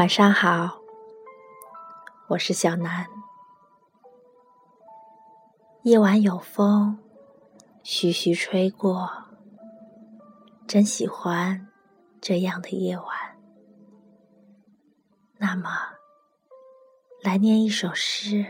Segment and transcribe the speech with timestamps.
[0.00, 0.80] 晚上好，
[2.28, 3.06] 我是小南。
[5.82, 6.98] 夜晚有风，
[7.82, 9.10] 徐徐吹过，
[10.66, 11.68] 真喜欢
[12.18, 13.06] 这样的夜晚。
[15.36, 15.68] 那么，
[17.22, 18.46] 来念一首诗，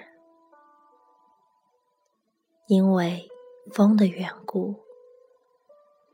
[2.69, 3.29] 因为
[3.73, 4.85] 风的缘故。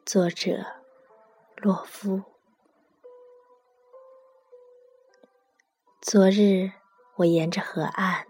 [0.07, 0.65] 作者：
[1.57, 2.23] 洛夫。
[6.09, 6.71] 昨日
[7.17, 8.29] 我沿着河岸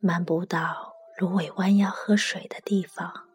[0.00, 3.28] 漫步到芦苇弯腰喝水的地方，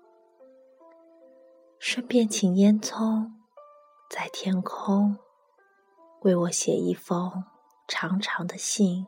[1.80, 3.32] 顺便请烟囱
[4.10, 5.18] 在天空
[6.24, 7.46] 为我写一封
[7.88, 9.08] 长长的信。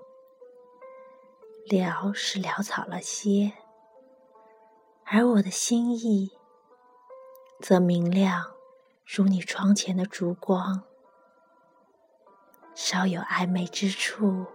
[1.69, 3.51] 潦是潦草了些，
[5.03, 6.31] 而我的心意
[7.59, 8.53] 则明亮
[9.05, 10.86] 如你窗前的烛光。
[12.79, 14.45] 稍有暧昧之处，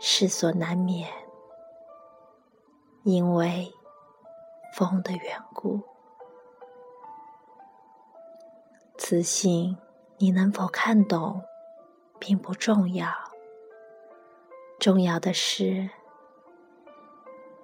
[0.00, 1.06] 世所难免，
[3.02, 3.70] 因为
[4.74, 5.82] 风的缘故。
[8.96, 9.76] 此信
[10.16, 11.42] 你能否看懂，
[12.18, 13.12] 并不重要。
[14.78, 15.90] 重要的是，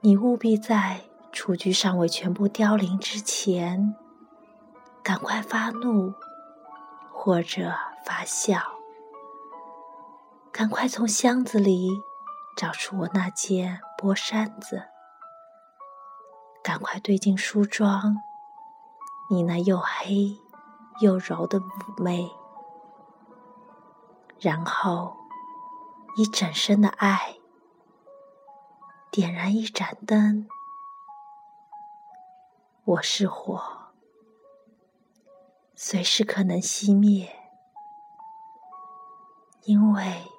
[0.03, 1.01] 你务必在
[1.33, 3.97] 雏菊尚未全部凋零之前，
[5.03, 6.13] 赶快发怒，
[7.11, 7.73] 或者
[8.05, 8.74] 发笑。
[10.57, 12.01] 赶快从箱子里
[12.57, 14.85] 找出我那件薄衫子，
[16.63, 18.23] 赶快堆进梳妆，
[19.29, 20.39] 你那又黑
[21.01, 22.31] 又柔的妩媚，
[24.39, 25.17] 然后
[26.17, 27.35] 以整身的爱
[29.11, 30.47] 点燃一盏灯。
[32.85, 33.61] 我是火，
[35.75, 37.29] 随时可能熄灭，
[39.65, 40.31] 因为。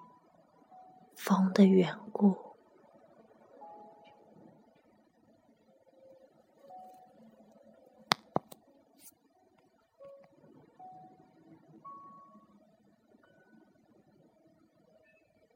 [1.25, 2.44] 风的缘故。